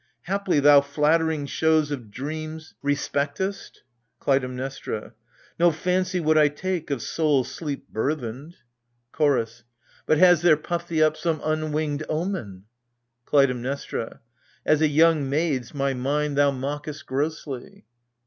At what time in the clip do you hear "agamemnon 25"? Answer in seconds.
8.55-9.11